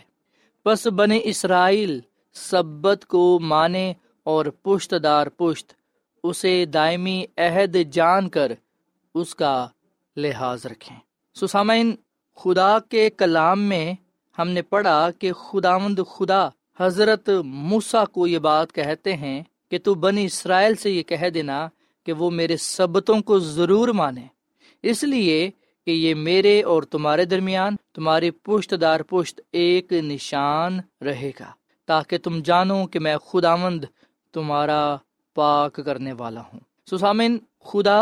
بس 0.65 0.87
بنے 0.87 1.19
اسرائیل 1.23 1.99
سبت 2.33 3.05
کو 3.05 3.39
مانے 3.39 3.93
اور 4.23 4.45
پشت 4.45 4.93
دار 5.03 5.27
پشت، 5.27 5.73
اسے 6.23 6.65
دائمی 6.65 7.25
عہد 7.37 7.77
جان 7.91 8.29
کر 8.29 8.51
اس 9.15 9.35
کا 9.35 9.67
لحاظ 10.15 10.65
رکھیں۔ 10.65 10.99
سسامین، 11.35 11.95
خدا 12.37 12.77
کے 12.79 13.09
کلام 13.09 13.61
میں 13.61 13.93
ہم 14.37 14.49
نے 14.49 14.61
پڑھا 14.61 15.09
کہ 15.19 15.31
خداوند 15.33 15.99
خدا 16.09 16.47
حضرت 16.79 17.29
موسا 17.45 18.03
کو 18.05 18.27
یہ 18.27 18.39
بات 18.39 18.73
کہتے 18.73 19.13
ہیں 19.13 19.41
کہ 19.71 19.77
تو 19.83 19.93
بنی 19.95 20.25
اسرائیل 20.25 20.75
سے 20.75 20.91
یہ 20.91 21.03
کہہ 21.03 21.29
دینا 21.33 21.67
کہ 22.05 22.13
وہ 22.13 22.29
میرے 22.31 22.57
سبتوں 22.57 23.19
کو 23.21 23.39
ضرور 23.39 23.87
مانے۔ 23.89 24.25
اس 24.83 25.03
لیے 25.03 25.49
کہ 25.85 25.91
یہ 25.91 26.13
میرے 26.15 26.61
اور 26.63 26.83
تمہارے 26.83 27.25
درمیان 27.25 27.75
تمہاری 27.93 28.31
پشت 28.31 28.73
دار 28.81 28.99
پشت 28.99 29.41
ایک 29.51 29.93
نشان 29.93 30.79
رہے 31.01 31.31
گا، 31.39 31.51
تاکہ 31.87 32.17
تم 32.17 32.39
جانو 32.39 32.85
کہ 32.87 32.99
میں 32.99 33.17
خدا 33.17 33.55
مند 33.55 33.85
تمہارا 34.33 34.95
پاک 35.35 35.79
کرنے 35.85 36.13
والا 36.13 36.41
ہوں۔ 36.41 36.59
سسامن 36.91 37.37
خدا 37.65 37.99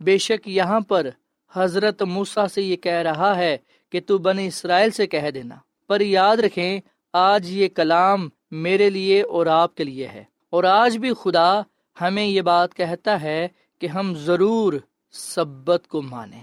بے 0.00 0.18
شک 0.18 0.48
یہاں 0.48 0.80
پر 0.80 1.08
حضرت 1.52 2.02
موسا 2.02 2.48
سے 2.48 2.62
یہ 2.62 2.76
کہہ 2.76 2.92
رہا 2.92 3.36
ہے 3.36 3.58
کہ 3.90 4.00
تو 4.06 4.18
بنی 4.18 4.46
اسرائیل 4.46 4.90
سے 4.90 5.06
کہہ 5.06 5.30
دینا، 5.34 5.54
پر 5.88 6.00
یاد 6.00 6.36
رکھیں، 6.36 6.80
آج 7.12 7.50
یہ 7.50 7.68
کلام 7.68 8.28
میرے 8.50 8.90
لیے 8.90 9.22
اور 9.22 9.46
آپ 9.46 9.74
کے 9.74 9.84
لیے 9.84 10.08
ہے۔ 10.08 10.24
اور 10.50 10.64
آج 10.64 10.98
بھی 10.98 11.10
خدا 11.22 11.60
ہمیں 12.00 12.26
یہ 12.26 12.42
بات 12.42 12.74
کہتا 12.74 13.20
ہے 13.20 13.48
کہ 13.80 13.86
ہم 13.86 14.14
ضرور 14.14 14.72
سبت 15.10 15.88
کو 15.88 16.02
مانیں۔ 16.02 16.42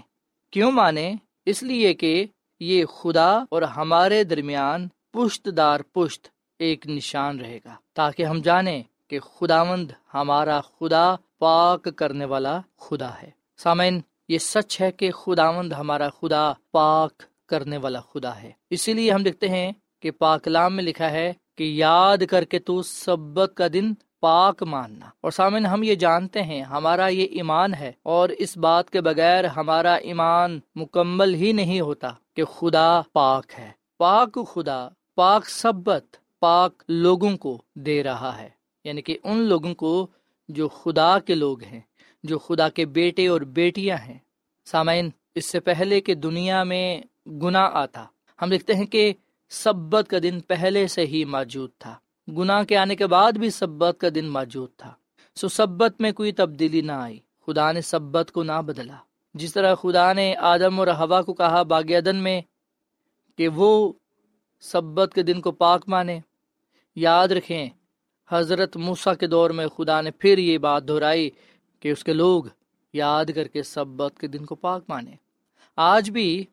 کیوں 0.50 0.70
مانیں؟ 0.70 1.14
اس 1.46 1.62
لیے 1.62 1.94
کہ 1.94 2.26
یہ 2.60 2.84
خدا 2.84 3.44
اور 3.50 3.62
ہمارے 3.62 4.24
درمیان 4.24 4.88
پشت 5.12 5.48
دار 5.56 5.80
پشت 5.80 6.28
ایک 6.58 6.86
نشان 6.86 7.40
رہے 7.40 7.58
گا، 7.64 7.74
تاکہ 7.94 8.24
ہم 8.24 8.40
جانیں 8.40 8.82
کہ 9.08 9.20
خدا 9.20 9.64
مند 9.64 9.90
ہمارا 10.14 10.60
خدا 10.60 11.14
پاک 11.38 11.88
کرنے 11.96 12.24
والا 12.24 12.60
خدا 12.78 13.10
ہے۔ 13.22 13.30
سامعین 13.56 14.00
یہ 14.28 14.38
سچ 14.38 14.80
ہے 14.80 14.92
کہ 14.92 15.10
خدا 15.10 15.50
مند 15.50 15.72
ہمارا 15.72 16.08
خدا 16.08 16.52
پاک 16.72 17.22
کرنے 17.46 17.76
والا 17.76 18.00
خدا 18.00 18.42
ہے۔ 18.42 18.50
اسی 18.70 18.92
لیے 18.92 19.12
ہم 19.12 19.22
دیکھتے 19.22 19.48
ہیں 19.48 19.72
کہ 20.00 20.10
پاکلام 20.10 20.76
میں 20.76 20.84
لکھا 20.84 21.10
ہے 21.10 21.32
کہ 21.58 21.64
یاد 21.64 22.18
کر 22.30 22.44
کے 22.44 22.58
تو 22.58 22.82
سبت 22.82 23.52
کا 23.56 23.66
دن 23.72 23.94
پاک 24.20 24.62
ماننا۔ 24.62 25.06
اور 25.20 25.30
سامن 25.30 25.66
ہم 25.66 25.82
یہ 25.82 25.94
جانتے 25.94 26.42
ہیں، 26.42 26.62
ہمارا 26.62 27.06
یہ 27.06 27.24
ایمان 27.24 27.74
ہے 27.74 27.92
اور 28.02 28.28
اس 28.28 28.56
بات 28.56 28.90
کے 28.90 29.00
بغیر 29.00 29.44
ہمارا 29.44 29.94
ایمان 29.94 30.60
مکمل 30.74 31.34
ہی 31.34 31.52
نہیں 31.52 31.80
ہوتا 31.80 32.10
کہ 32.36 32.44
خدا 32.44 33.00
پاک 33.12 33.44
ہے۔ 33.58 33.70
پاک 33.98 34.38
خدا، 34.54 34.88
پاک 35.14 35.46
سبت، 35.46 36.04
پاک 36.40 36.82
لوگوں 36.88 37.36
کو 37.36 37.62
دے 37.74 38.02
رہا 38.02 38.38
ہے۔ 38.38 38.48
یعنی 38.84 39.02
کہ 39.02 39.18
ان 39.24 39.38
لوگوں 39.38 39.74
کو 39.74 40.06
جو 40.48 40.68
خدا 40.68 41.18
کے 41.18 41.34
لوگ 41.34 41.62
ہیں۔ 41.62 41.80
جو 42.24 42.38
خدا 42.38 42.68
کے 42.68 42.84
بیٹے 42.84 43.28
اور 43.28 43.40
بیٹیاں 43.40 43.96
ہیں۔ 43.96 44.18
سامعین، 44.64 45.10
اس 45.34 45.50
سے 45.50 45.60
پہلے 45.60 46.00
کہ 46.00 46.14
دنیا 46.14 46.62
میں 46.62 47.00
گناہ 47.26 47.70
آتا، 47.72 48.04
ہم 48.42 48.50
دیکھتے 48.50 48.74
ہیں 48.74 48.86
کہ 48.86 49.12
سبت 49.48 50.08
کا 50.08 50.16
دن 50.22 50.40
پہلے 50.40 50.86
سے 50.86 51.06
ہی 51.06 51.24
موجود 51.24 51.70
تھا۔ 51.78 51.94
گناہ 52.28 52.62
کے 52.62 52.76
آنے 52.76 52.96
کے 52.96 53.06
بعد 53.06 53.32
بھی 53.32 53.50
سبت 53.50 54.00
کا 54.00 54.08
دن 54.14 54.28
موجود 54.28 54.68
تھا۔ 54.76 54.94
سو 55.34 55.48
سبت 55.48 56.00
میں 56.00 56.12
کوئی 56.12 56.32
تبدیلی 56.32 56.80
نہ 56.80 56.92
آئی۔ 56.92 57.18
خدا 57.46 57.72
نے 57.72 57.80
سبت 57.80 58.32
کو 58.32 58.42
نہ 58.42 58.62
بدلا۔ 58.66 58.96
جس 59.34 59.52
طرح 59.52 59.74
خدا 59.74 60.12
نے 60.12 60.34
آدم 60.36 60.78
اور 60.78 60.88
ہوا 60.88 61.22
کو 61.22 61.34
کہا 61.34 61.62
باغ 61.62 61.92
عدن 61.92 62.16
میں 62.16 62.40
کہ 63.38 63.48
وہ 63.48 63.92
سبت 64.60 65.12
کے 65.14 65.22
دن 65.22 65.40
کو 65.40 65.52
پاک 65.52 65.84
مانے۔ 65.88 66.20
یاد 66.96 67.28
رکھیں، 67.28 67.68
حضرت 68.28 68.76
موسا 68.76 69.14
کے 69.14 69.26
دور 69.26 69.50
میں 69.50 69.66
خدا 69.66 70.00
نے 70.00 70.10
پھر 70.10 70.38
یہ 70.38 70.58
بات 70.58 70.88
دہرائی 70.88 71.30
کہ 71.84 71.88
اس 71.88 72.04
کے 72.04 72.12
لوگ 72.12 72.44
یاد 72.92 73.24
کر 73.34 73.48
کے 73.48 73.62
سبت 73.62 74.18
کے 74.18 74.26
دن 74.26 74.44
کو 74.44 74.54
پاک 74.54 74.84
مانے۔ 74.88 75.10
آج 75.76 76.10
بھی 76.10 76.44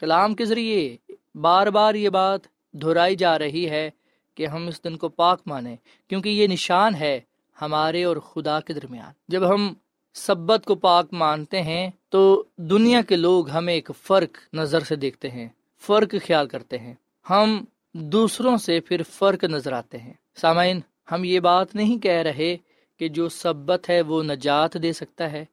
کلام 0.00 0.34
کے 0.34 0.44
ذریعے 0.44 0.96
بار 1.34 1.66
بار 1.66 1.94
یہ 1.94 2.08
بات 2.08 2.40
دہرائی 2.72 3.16
جا 3.16 3.38
رہی 3.38 3.70
ہے 3.70 3.90
کہ 4.34 4.46
ہم 4.46 4.66
اس 4.66 4.84
دن 4.84 4.96
کو 4.96 5.08
پاک 5.08 5.40
مانیں 5.46 5.76
کیونکہ 6.08 6.28
یہ 6.28 6.46
نشان 6.46 6.94
ہے 6.94 7.20
ہمارے 7.62 8.04
اور 8.04 8.16
خدا 8.16 8.60
کے 8.60 8.72
درمیان۔ 8.72 9.12
جب 9.28 9.54
ہم 9.54 9.74
سبت 10.14 10.64
کو 10.64 10.74
پاک 10.74 11.06
مانتے 11.12 11.62
ہیں، 11.62 11.90
تو 12.08 12.44
دنیا 12.56 13.02
کے 13.02 13.16
لوگ 13.16 13.50
ہمیں 13.50 13.74
ایک 13.74 13.90
فرق 14.02 14.54
نظر 14.54 14.80
سے 14.80 14.96
دیکھتے 14.96 15.30
ہیں، 15.30 15.48
فرق 15.80 16.14
خیال 16.26 16.48
کرتے 16.48 16.78
ہیں۔ 16.78 16.94
ہم 17.30 17.64
دوسروں 17.92 18.56
سے 18.56 18.80
پھر 18.80 19.02
فرق 19.02 19.44
نظر 19.44 19.72
آتے 19.72 19.98
ہیں۔ 19.98 20.12
سامعین، 20.36 20.80
ہم 21.12 21.24
یہ 21.24 21.40
بات 21.40 21.74
نہیں 21.74 21.98
کہہ 21.98 22.22
رہے 22.22 22.56
کہ 22.98 23.08
جو 23.08 23.28
سبت 23.28 23.90
ہے 23.90 24.02
وہ 24.02 24.22
نجات 24.22 24.82
دے 24.82 24.92
سکتا 24.92 25.32
ہے۔ 25.32 25.44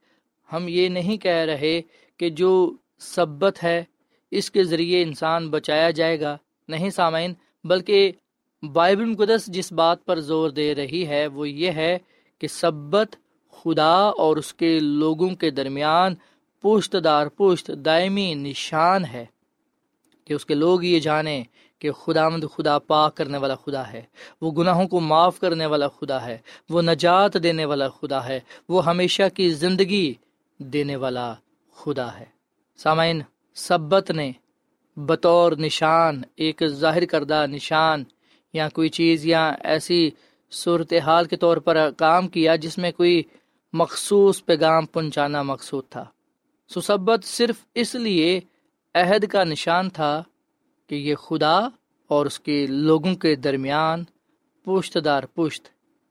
ہم 0.53 0.65
یہ 0.67 0.89
نہیں 0.89 1.17
کہہ 1.17 1.45
رہے 1.45 1.81
کہ 2.17 2.29
جو 2.29 2.73
سبت 2.99 3.63
ہے، 3.63 3.83
اس 4.31 4.51
کے 4.51 4.63
ذریعے 4.63 5.01
انسان 5.03 5.49
بچایا 5.49 5.89
جائے 5.89 6.21
گا۔ 6.21 6.37
نہیں 6.67 6.89
سامعین، 6.89 7.33
بلکہ 7.63 8.11
بائبل 8.73 9.05
مقدس 9.05 9.45
جس 9.45 9.71
بات 9.71 10.05
پر 10.05 10.19
زور 10.19 10.49
دے 10.49 10.75
رہی 10.75 11.07
ہے، 11.07 11.27
وہ 11.27 11.49
یہ 11.49 11.71
ہے 11.71 11.97
کہ 12.39 12.47
سبت 12.47 13.15
خدا 13.51 13.95
اور 13.95 14.37
اس 14.37 14.53
کے 14.53 14.79
لوگوں 14.79 15.29
کے 15.29 15.49
درمیان 15.49 16.15
پوشت 16.61 16.95
دار 17.03 17.27
پوشت 17.27 17.71
دائمی 17.85 18.33
نشان 18.33 19.05
ہے 19.05 19.25
کہ 20.25 20.33
اس 20.33 20.45
کے 20.45 20.53
لوگ 20.53 20.83
یہ 20.83 20.99
جانیں 20.99 21.43
کہ 21.85 21.91
خدا 21.91 22.29
مند 22.29 22.43
خدا 22.55 22.79
پاک 22.79 23.17
کرنے 23.17 23.37
والا 23.37 23.55
خدا 23.55 23.91
ہے، 23.91 24.01
وہ 24.41 24.51
گناہوں 24.51 24.87
کو 24.87 24.99
معاف 24.99 25.39
کرنے 25.39 25.65
والا 25.65 25.87
خدا 25.87 26.25
ہے، 26.25 26.37
وہ 26.69 26.81
نجات 26.81 27.43
دینے 27.43 27.65
والا 27.65 27.89
خدا 27.89 28.27
ہے، 28.27 28.39
وہ 28.69 28.85
ہمیشہ 28.85 29.23
کی 29.33 29.49
زندگی 29.49 30.13
دینے 30.57 30.95
والا 30.95 31.33
خدا 31.75 32.19
ہے۔ 32.19 32.25
سامعین، 32.77 33.21
سبت 33.55 34.11
نے 34.11 34.31
بطور 34.97 35.51
نشان، 35.51 36.21
ایک 36.35 36.63
ظاہر 36.67 37.05
کردہ 37.05 37.45
نشان 37.47 38.03
یا 38.53 38.69
کوئی 38.69 38.89
چیز 38.89 39.25
یا 39.25 39.51
ایسی 39.63 40.11
صورتحال 40.51 41.25
کے 41.25 41.35
طور 41.35 41.57
پر 41.57 41.91
کام 41.91 42.27
کیا 42.27 42.55
جس 42.55 42.77
میں 42.77 42.91
کوئی 42.91 43.23
مخصوص 43.73 44.45
پیغام 44.45 44.85
پہنچانا 44.85 45.41
مقصود 45.41 45.83
تھا۔ 45.89 46.05
سسبت 46.75 47.23
صرف 47.23 47.55
اس 47.73 47.95
لیے 47.95 48.39
عہد 48.95 49.25
کا 49.25 49.43
نشان 49.43 49.89
تھا 49.89 50.23
کہ 50.87 50.95
یہ 50.95 51.15
خدا 51.15 51.59
اور 52.07 52.25
اس 52.25 52.39
کے 52.39 52.67
لوگوں 52.67 53.15
کے 53.15 53.35
درمیان 53.35 54.03
پشت 54.63 54.97
دار 55.05 55.23
پشت 55.23 55.67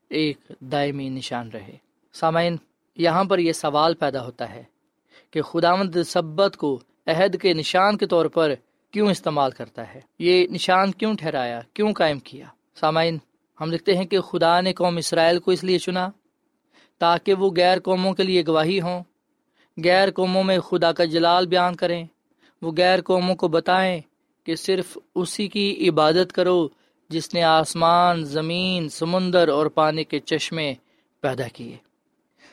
ایک 0.09 0.37
دائمی 0.59 1.09
نشان 1.09 1.49
رہے۔ 1.49 1.77
سامعین، 2.13 2.55
یہاں 2.95 3.23
پر 3.23 3.39
یہ 3.39 3.53
سوال 3.53 3.93
پیدا 3.93 4.25
ہوتا 4.25 4.49
ہے 4.49 4.63
کہ 5.31 5.41
خداوند 5.41 5.95
سبت 6.05 6.57
کو 6.57 6.79
عہد 7.07 7.41
کے 7.41 7.53
نشان 7.53 7.97
کے 7.97 8.05
طور 8.05 8.25
پر 8.25 8.53
کیوں 8.91 9.09
استعمال 9.09 9.51
کرتا 9.51 9.93
ہے؟ 9.93 10.01
یہ 10.19 10.47
نشان 10.47 10.91
کیوں 10.91 11.15
ٹھہرایا؟ 11.15 11.61
کیوں 11.73 11.93
قائم 11.93 12.19
کیا؟ 12.19 12.45
سامعین، 12.79 13.17
ہم 13.61 13.71
لکھتے 13.71 13.97
ہیں 13.97 14.05
کہ 14.05 14.19
خدا 14.19 14.61
نے 14.61 14.73
قوم 14.73 14.97
اسرائیل 14.97 15.39
کو 15.39 15.51
اس 15.51 15.63
لیے 15.63 15.79
چنا 15.79 16.09
تاکہ 16.99 17.33
وہ 17.33 17.49
غیر 17.57 17.79
قوموں 17.79 18.13
کے 18.13 18.23
لیے 18.23 18.43
گواہی 18.47 18.81
ہوں۔ 18.81 19.03
غیر 19.83 20.11
قوموں 20.11 20.43
میں 20.43 20.59
خدا 20.59 20.91
کا 20.91 21.05
جلال 21.05 21.47
بیان 21.47 21.75
کریں، 21.75 22.05
وہ 22.61 22.71
غیر 22.77 23.01
قوموں 23.01 23.35
کو 23.35 23.47
بتائیں 23.47 24.01
کہ 24.45 24.55
صرف 24.55 24.97
اسی 25.15 25.47
کی 25.47 25.89
عبادت 25.89 26.33
کرو 26.33 26.67
جس 27.09 27.33
نے 27.33 27.43
آسمان، 27.43 28.23
زمین، 28.23 28.89
سمندر 28.89 29.47
اور 29.47 29.65
پانی 29.65 30.03
کے 30.03 30.19
چشمے 30.19 30.73
پیدا 31.21 31.47
کیے۔ 31.53 31.77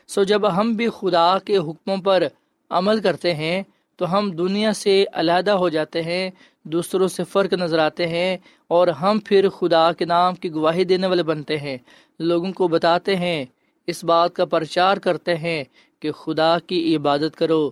سو 0.09 0.23
جب 0.23 0.57
ہم 0.57 0.73
بھی 0.73 0.89
خدا 0.99 1.39
کے 1.39 1.57
حکموں 1.57 1.97
پر 1.97 2.23
عمل 2.71 3.01
کرتے 3.01 3.35
ہیں، 3.35 3.63
تو 3.97 4.19
ہم 4.19 4.31
دنیا 4.31 4.73
سے 4.73 5.05
علیحدہ 5.13 5.51
ہو 5.51 5.69
جاتے 5.69 6.03
ہیں، 6.03 6.31
دوسروں 6.63 7.09
سے 7.09 7.25
فرق 7.25 7.53
نظر 7.53 7.79
آتے 7.79 8.07
ہیں 8.07 8.37
اور 8.69 8.89
ہم 8.89 9.19
پھر 9.25 9.49
خدا 9.49 9.93
کے 9.93 10.05
نام 10.05 10.35
کی 10.35 10.53
گواہی 10.53 10.85
دینے 10.85 11.07
والے 11.07 11.23
بنتے 11.23 11.57
ہیں۔ 11.57 11.79
لوگوں 12.19 12.53
کو 12.53 12.69
بتاتے 12.69 13.17
ہیں، 13.17 13.45
اس 13.87 14.05
بات 14.05 14.35
کا 14.35 14.45
پرچار 14.45 14.97
کرتے 14.97 15.37
ہیں 15.37 15.65
کہ 16.01 16.13
خدا 16.13 16.59
کی 16.59 16.97
عبادت 16.97 17.37
کرو۔ 17.37 17.71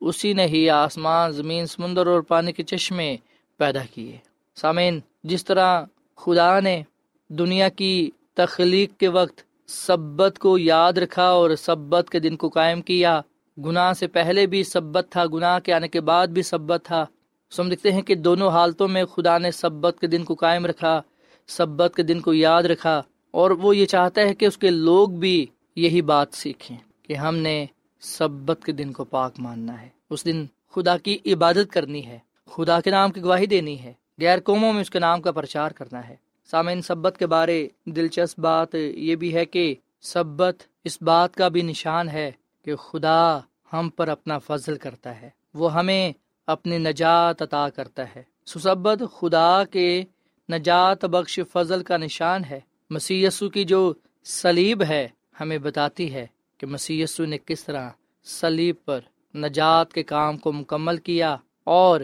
اسی 0.00 0.32
نے 0.32 0.46
ہی 0.46 0.70
آسمان، 0.70 1.32
زمین، 1.32 1.66
سمندر 1.66 2.06
اور 2.06 2.20
پانی 2.20 2.52
کے 2.52 2.62
چشمے 2.62 3.16
پیدا 3.56 3.80
کیے۔ 3.94 4.18
سامعین، 4.54 5.00
جس 5.24 5.44
طرح 5.44 5.84
خدا 6.16 6.60
نے 6.60 6.82
دنیا 7.28 7.68
کی 7.68 8.10
تخلیق 8.34 8.96
کے 8.96 9.08
وقت 9.08 9.42
سبت 9.70 10.38
کو 10.38 10.58
یاد 10.58 10.92
رکھا 10.92 11.30
اور 11.30 11.50
سبت 11.58 12.10
کے 12.10 12.18
دن 12.18 12.36
کو 12.36 12.48
قائم 12.48 12.82
کیا، 12.82 13.20
گناہ 13.58 13.92
سے 13.92 14.06
پہلے 14.06 14.46
بھی 14.46 14.64
سبت 14.64 15.06
تھا، 15.10 15.26
گناہ 15.26 15.58
کے 15.58 15.72
آنے 15.72 15.88
کے 15.88 16.00
بعد 16.00 16.26
بھی 16.26 16.42
سبت 16.42 16.84
تھا۔ 16.84 17.06
سم 17.50 17.68
دکھتے 17.68 17.92
ہیں 17.92 18.02
کہ 18.02 18.14
دونوں 18.14 18.48
حالتوں 18.48 18.88
میں 18.88 19.04
خدا 19.04 19.38
نے 19.38 19.50
سبت 19.50 19.96
کے 20.00 20.06
دن 20.06 20.24
کو 20.24 20.34
قائم 20.34 20.66
رکھا، 20.66 21.02
سبت 21.46 21.92
کے 21.96 22.02
دن 22.02 22.20
کو 22.20 22.34
یاد 22.34 22.62
رکھا 22.62 23.02
اور 23.30 23.50
وہ 23.50 23.76
یہ 23.76 23.86
چاہتا 23.86 24.20
ہے 24.20 24.34
کہ 24.34 24.44
اس 24.44 24.58
کے 24.58 24.70
لوگ 24.70 25.08
بھی 25.08 25.46
یہی 25.76 26.02
بات 26.02 26.28
سیکھیں 26.32 26.76
کہ 27.02 27.14
ہم 27.14 27.36
نے 27.36 27.66
سبت 28.00 28.64
کے 28.64 28.72
دن 28.72 28.92
کو 28.92 29.04
پاک 29.04 29.32
ماننا 29.38 29.82
ہے۔ 29.82 29.88
اس 30.10 30.24
دن 30.24 30.46
خدا 30.70 30.98
کی 30.98 31.18
عبادت 31.26 31.72
کرنی 31.72 32.06
ہے۔ 32.06 32.18
خدا 32.50 32.80
کے 32.80 32.90
نام 32.90 33.10
کی 33.10 33.22
گواہی 33.22 33.46
دینی 33.46 33.80
ہے۔ 33.80 33.92
غیر 34.20 34.40
قوموں 34.40 34.72
میں 34.72 34.80
اس 34.80 34.90
کے 34.90 34.98
نام 34.98 35.22
کا 35.22 35.32
پرچار 35.32 35.70
کرنا 35.70 36.08
ہے۔ 36.08 36.16
سامعین، 36.50 36.82
سبت 36.82 37.18
کے 37.18 37.26
بارے 37.26 37.68
دلچسپ 37.86 38.40
بات 38.40 38.74
یہ 38.74 39.16
بھی 39.16 39.34
ہے 39.34 39.44
کہ 39.44 39.74
سبت 40.00 40.56
اس 40.84 41.02
بات 41.02 41.34
کا 41.34 41.48
بھی 41.48 41.62
نشان 41.62 42.08
ہے 42.08 42.30
کہ 42.64 42.76
خدا 42.76 43.38
ہم 43.72 43.90
پر 43.96 44.08
اپنا 44.08 44.38
فضل 44.38 44.76
کرتا 44.76 45.20
ہے۔ 45.20 45.30
وہ 45.54 45.74
ہمیں 45.74 46.12
اپنی 46.46 46.78
نجات 46.78 47.42
عطا 47.42 47.68
کرتا 47.68 48.04
ہے۔ 48.16 48.22
سسبت 48.46 49.02
خدا 49.18 49.64
کے 49.64 50.04
نجات 50.52 51.04
بخش 51.04 51.40
فضل 51.52 51.82
کا 51.82 51.96
نشان 51.96 52.44
ہے۔ 52.44 52.60
مسی 52.90 53.26
کی 53.54 53.64
جو 53.64 53.92
سلیب 54.24 54.82
ہے 54.82 55.08
ہمیں 55.40 55.58
بتاتی 55.58 56.14
ہے 56.14 56.26
کہ 56.58 56.66
مسی 56.66 57.04
نے 57.18 57.38
کس 57.46 57.64
طرح 57.64 57.90
سلیب 58.24 58.76
پر 58.84 59.00
نجات 59.34 59.92
کے 59.92 60.02
کام 60.02 60.38
کو 60.38 60.52
مکمل 60.52 60.96
کیا 60.96 61.36
اور 61.64 62.00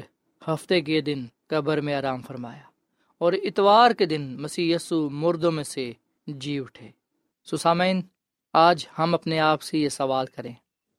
ہفتے 0.48 0.80
کے 0.80 1.00
دن 1.00 1.26
قبر 1.46 1.80
میں 1.80 1.94
آرام 1.94 2.22
فرمایا 2.22 2.62
اور 3.18 3.32
اتوار 3.32 3.90
کے 3.90 4.06
دن 4.06 4.36
مسیح 4.40 4.74
یسو 4.74 5.10
مردوں 5.10 5.52
میں 5.52 5.64
سے 5.64 5.92
جی 6.26 6.58
اٹھے۔ 6.58 6.88
سسامین، 7.50 8.00
آج 8.52 8.86
ہم 8.98 9.14
اپنے 9.14 9.38
آپ 9.38 9.62
سے 9.62 9.78
یہ 9.78 9.88
سوال 9.88 10.26
کریں۔ 10.26 10.52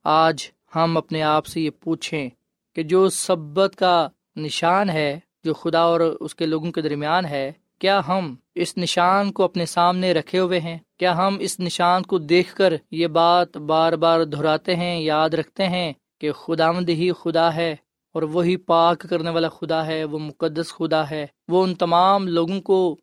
آج 0.04 0.52
ہم 0.76 0.98
اپنے 0.98 1.22
آپ 1.22 1.46
سے 1.46 1.62
یہ 1.62 1.70
پوچھیں 1.70 2.30
کہ 2.76 2.84
جو 2.84 3.10
سبت 3.10 3.76
کا 3.76 4.08
نشان 4.36 4.90
ہے، 4.90 5.20
جو 5.44 5.54
خدا 5.54 5.80
اور 5.80 6.00
اس 6.00 6.36
کے 6.36 6.46
لوگوں 6.46 6.72
کے 6.72 6.82
درمیان 6.82 7.26
ہے، 7.26 7.52
کیا 7.80 8.02
ہم 8.08 8.36
اس 8.56 8.78
نشان 8.78 9.32
کو 9.32 9.44
اپنے 9.44 9.66
سامنے 9.66 10.14
رکھے 10.14 10.40
ہوئے 10.40 10.60
ہیں؟ 10.60 10.78
کیا 10.98 11.18
ہم 11.18 11.38
اس 11.40 11.60
نشان 11.60 12.04
کو 12.04 12.18
دیکھ 12.18 12.56
کر 12.56 12.74
یہ 12.92 13.08
بات 13.08 13.58
بار 13.58 13.94
بار 13.94 14.24
دہراتے 14.24 14.76
ہیں، 14.76 15.00
یاد 15.00 15.30
رکھتے 15.30 15.68
ہیں 15.68 15.94
کہ 16.18 16.32
خدا 16.32 16.72
مند 16.72 16.90
ہی 16.90 17.12
خدا 17.12 17.56
ہے؟ 17.56 17.76
اور 18.14 18.24
وہی 18.24 18.58
پاک 18.58 19.06
کرنے 19.10 19.30
والا 19.30 19.50
خدا 19.50 19.86
ہے، 19.86 20.04
وہ 20.04 20.20
مقدس 20.20 20.74
خدا 20.74 21.10
ہے۔ 21.10 21.26
وہ 21.48 21.64
ان 21.64 21.76
تمام 21.76 22.28
لوگوں 22.28 22.62
کو 22.62 22.98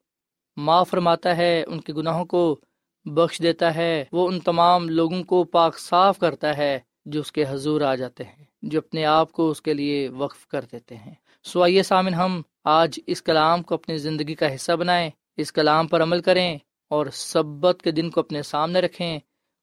معاف 0.57 0.91
فرماتا 0.91 1.37
ہے، 1.37 1.65
ان 1.67 1.81
کے 1.81 1.93
گناہوں 1.93 2.25
کو 2.25 2.61
بخش 3.05 3.43
دیتا 3.43 3.75
ہے۔ 3.75 4.05
وہ 4.13 4.29
ان 4.29 4.41
تمام 4.41 4.89
لوگوں 4.89 5.23
کو 5.25 5.45
پاک 5.45 5.79
صاف 5.79 6.19
کرتا 6.19 6.57
ہے 6.57 6.79
جو 7.05 7.21
اس 7.21 7.33
کے 7.33 7.45
حضور 7.49 7.81
آ 7.81 7.95
جاتے 7.95 8.25
ہیں، 8.25 8.45
جو 8.63 8.79
اپنے 8.79 9.05
آپ 9.05 9.33
کو 9.33 9.51
اس 9.51 9.63
کے 9.63 9.75
لیے 9.75 10.09
وقف 10.09 10.47
کر 10.47 10.65
دیتے 10.73 10.97
ہیں۔ 10.97 11.15
سو 11.45 11.63
آئیے 11.63 11.83
سامن 11.83 12.15
ہم 12.15 12.43
آج 12.65 13.01
اس 13.07 13.23
کلام 13.23 13.63
کو 13.63 13.75
اپنی 13.75 13.97
زندگی 13.99 14.35
کا 14.35 14.55
حصہ 14.55 14.73
بنائیں، 14.73 15.11
اس 15.37 15.53
کلام 15.53 15.87
پر 15.87 16.03
عمل 16.03 16.23
کریں 16.23 16.59
اور 16.91 17.07
سبت 17.13 17.83
کے 17.83 17.91
دن 17.91 18.11
کو 18.11 18.21
اپنے 18.21 18.43
سامنے 18.43 18.81
رکھیں 18.81 19.19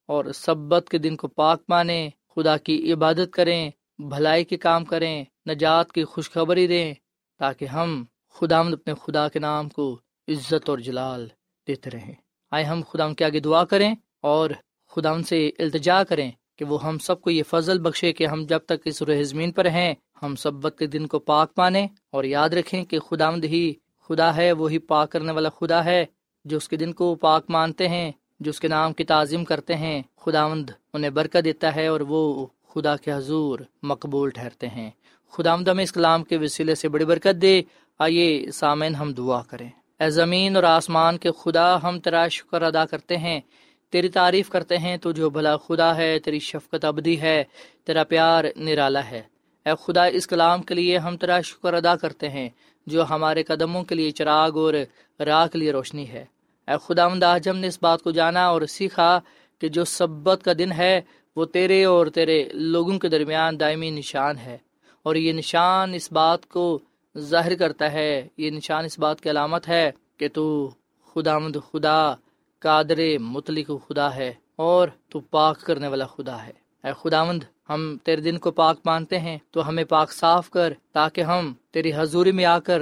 اور 0.08 0.26
سبت 0.26 0.90
کے 0.90 0.98
دن 0.98 1.16
کو 1.16 1.28
پاک 1.28 1.62
مانیں، 1.70 2.10
خدا 2.36 2.58
کی 2.58 2.94
عبادت 2.94 3.34
کریں 3.34 3.72
بھلائی 4.00 4.44
کے 4.44 4.58
کام 4.58 4.86
کریں، 4.86 5.26
نجات 5.50 5.92
کی 5.92 6.04
خوشخبری 6.04 6.68
دیں، 6.68 6.94
تاکہ 7.40 7.66
ہم 7.66 8.04
خدا 8.34 8.60
اپنے 8.60 8.94
خدا 8.94 9.28
کے 9.28 9.40
نام 9.40 9.70
کو 9.70 10.00
عزت 10.28 10.70
اور 10.70 10.78
جلال 10.78 11.28
دیتے 11.68 11.90
رہیں۔ 11.90 12.14
آئے 12.52 12.64
ہم 12.64 12.82
خدا 12.90 13.14
کے 13.14 13.26
آگے 13.26 13.40
دعا 13.40 13.64
کریں 13.64 13.96
اور 14.22 14.50
خدا 14.88 15.22
سے 15.22 15.52
التجا 15.60 16.04
کریں 16.04 16.32
کہ 16.56 16.66
وہ 16.66 16.84
ہم 16.84 16.98
سب 16.98 17.22
کو 17.22 17.30
یہ 17.30 17.44
فضل 17.44 17.80
بخشے 17.80 18.14
کہ 18.14 18.28
ہم 18.28 18.46
جب 18.46 18.60
تک 18.60 18.74
اس 18.86 19.02
زمین 19.24 19.52
پر 19.52 19.66
ہیں، 19.66 19.96
ہم 20.24 20.36
سبت 20.36 20.76
کے 20.80 20.88
دن 20.88 21.08
کو 21.08 21.20
پاک 21.20 21.52
مانیں 21.58 21.88
اور 22.12 22.24
یاد 22.24 22.50
رکھیں 22.50 22.84
کہ 22.84 23.00
خدا 23.00 23.30
ہی 23.36 23.74
خدا 24.04 24.36
ہے 24.36 24.52
وہی 24.52 24.80
پاک 24.80 25.12
کرنے 25.12 25.32
والا 25.32 25.50
خدا 25.50 25.86
ہے۔ 25.86 26.06
جو 26.46 26.58
اس 26.58 26.70
کے 26.70 26.76
دن 26.76 26.94
کو 26.94 27.16
پاک 27.16 27.46
مانتے 27.50 27.88
ہیں، 27.88 28.12
جو 28.40 28.50
اس 28.50 28.60
کے 28.60 28.68
نام 28.68 28.94
کی 28.94 29.04
تعظیم 29.04 29.46
کرتے 29.46 29.76
ہیں، 29.76 30.02
خداوند 30.18 30.70
انہیں 30.94 31.12
برکت 31.12 31.46
دیتا 31.46 31.76
ہے 31.76 31.88
اور 31.88 32.02
وہ 32.02 32.48
خدا 32.78 32.96
کے 32.96 33.14
حضور 33.14 33.60
مقبول 33.84 34.30
ٹھہرتے 34.30 34.68
ہیں۔ 34.68 34.92
خدا 35.32 35.54
ہمیں 35.54 35.84
اس 35.84 35.92
کلام 35.92 36.24
کے 36.24 36.38
وسیلے 36.38 36.76
سے 36.76 36.90
بڑی 36.90 37.06
برکت 37.06 37.42
دے۔ 37.42 37.62
آئیے 38.00 38.52
سامعین 38.52 38.96
ہم 38.96 39.14
دعا 39.14 39.42
کریں۔ 39.42 39.70
اے 40.00 40.10
زمین 40.10 40.56
اور 40.56 40.64
آسمان 40.64 41.18
کے 41.18 41.30
خدا، 41.44 41.84
ہم 41.84 42.00
تیرا 42.00 42.28
شکر 42.28 42.62
ادا 42.62 42.86
کرتے 42.86 43.18
ہیں۔ 43.18 43.42
تیری 43.90 44.10
تعریف 44.10 44.50
کرتے 44.50 44.78
ہیں، 44.78 44.98
تو 44.98 45.12
جو 45.12 45.30
بھلا 45.30 45.58
خدا 45.58 45.98
ہے، 45.98 46.20
تیری 46.20 46.40
شفقت 46.40 46.86
ابدی 46.86 47.22
ہے، 47.22 47.44
تیرا 47.86 48.04
پیار 48.04 48.44
نرالا 48.56 49.06
ہے۔ 49.06 49.22
اے 49.66 49.72
خدا، 49.86 50.06
اس 50.06 50.28
کلام 50.28 50.62
کے 50.62 50.74
لیے 50.74 50.98
ہم 50.98 51.18
تیرا 51.18 51.42
شکر 51.42 51.74
ادا 51.74 51.96
کرتے 51.96 52.30
ہیں، 52.30 52.50
جو 52.88 53.10
ہمارے 53.10 53.44
قدموں 53.44 53.84
کے 53.84 53.96
لیے 53.96 54.12
چراغ 54.12 54.58
اور 54.58 54.74
راہ 55.20 55.48
کے 55.48 55.58
لیے 55.58 55.72
روشنی 55.72 56.08
ہے۔ 56.08 56.26
اے 56.68 56.74
خدا 56.82 57.34
آج 57.34 57.50
ہم 57.50 57.58
نے 57.58 57.68
اس 57.68 57.80
بات 57.82 58.02
کو 58.02 58.12
جانا 58.12 58.48
اور 58.48 58.62
سیکھا 58.62 59.20
کہ 59.60 59.68
جو 59.68 59.86
سبت 59.86 60.44
کا 60.44 60.52
دن 60.60 60.72
ہے 60.72 61.02
وہ 61.38 61.46
تیرے 61.46 61.84
اور 61.86 62.08
تیرے 62.08 62.44
لوگوں 62.54 63.00
کے 63.00 63.08
درمیان 63.10 63.60
دائمی 63.60 63.90
نشان 63.90 64.38
ہے 64.38 64.58
اور 65.04 65.16
یہ 65.16 65.34
نشان 65.34 65.94
اس 65.94 66.12
بات 66.12 66.48
کو 66.48 66.80
ظاہر 67.18 67.56
کرتا 67.56 67.92
ہے، 67.92 68.28
یہ 68.38 68.50
نشان 68.52 68.86
اس 68.86 69.00
بات 69.00 69.22
کی 69.22 69.30
علامت 69.30 69.68
ہے 69.68 69.92
کہ 70.18 70.28
تو 70.34 70.70
خدا 71.14 71.38
مد 71.40 71.58
خدا، 71.72 72.16
قادر 72.60 73.00
مطلق 73.20 73.72
خدا 73.88 74.16
ہے 74.16 74.34
اور 74.56 74.88
تو 75.10 75.20
پاک 75.20 75.62
کرنے 75.62 75.88
والا 75.88 76.06
خدا 76.06 76.46
ہے۔ 76.46 76.52
اے 76.84 76.92
خدا 77.02 77.24
مند 77.24 77.44
ہم 77.70 77.98
تیرے 78.04 78.22
دن 78.22 78.38
کو 78.38 78.52
پاک 78.52 78.78
مانتے 78.86 79.20
ہیں، 79.20 79.38
تو 79.52 79.68
ہمیں 79.70 79.84
پاک 79.84 80.12
صاف 80.12 80.50
کر 80.50 80.74
تاکہ 80.92 81.22
ہم 81.22 81.54
تیری 81.72 81.92
حضوری 81.96 82.32
میں 82.32 82.46
آ 82.46 82.60
کر 82.60 82.82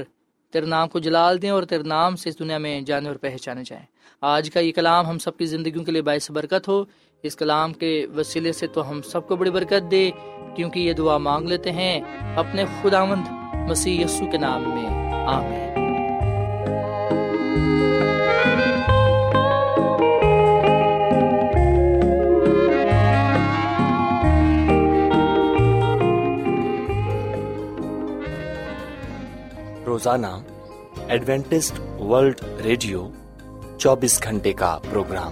تیرے 0.51 0.65
نام 0.65 0.87
کو 0.87 0.99
جلال 0.99 1.41
دیں 1.41 1.49
اور 1.49 1.63
تیرے 1.63 1.83
نام 1.83 2.15
سے 2.15 2.29
اس 2.29 2.39
دنیا 2.39 2.57
میں 2.57 2.81
جانے 2.81 3.07
اور 3.07 3.15
پہچانے 3.15 3.63
جائیں۔ 3.65 3.85
آج 4.21 4.51
کا 4.51 4.59
یہ 4.59 4.71
کلام 4.71 5.07
ہم 5.07 5.17
سب 5.17 5.37
کی 5.37 5.45
زندگیوں 5.45 5.83
کے 5.83 5.91
لیے 5.91 6.01
باعث 6.01 6.31
برکت 6.31 6.67
ہو۔ 6.67 6.83
اس 7.25 7.35
کلام 7.35 7.73
کے 7.73 8.05
وسیلے 8.15 8.51
سے 8.51 8.67
تو 8.67 8.89
ہم 8.89 9.01
سب 9.01 9.27
کو 9.27 9.35
بڑی 9.35 9.51
برکت 9.51 9.91
دے، 9.91 10.11
کیونکہ 10.55 10.79
یہ 10.79 10.93
دعا 10.93 11.17
مانگ 11.17 11.47
لیتے 11.47 11.71
ہیں 11.71 12.01
اپنے 12.35 12.65
خداوند 12.81 13.23
مسیح 13.69 14.05
یسو 14.05 14.25
کے 14.31 14.38
نام 14.38 14.61
میں۔ 14.61 15.13
آمین۔ 15.27 15.65
روزانہ 29.85 30.27
ایڈوینٹسٹ 31.07 32.01
ورلڈ 32.01 32.41
ریڈیو 32.63 33.07
چوبیس 33.77 34.23
گھنٹے 34.23 34.53
کا 34.53 34.79
پروگرام۔ 34.91 35.31